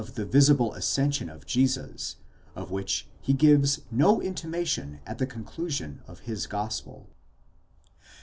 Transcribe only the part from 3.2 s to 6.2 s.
he gives no intimation at the conclu sion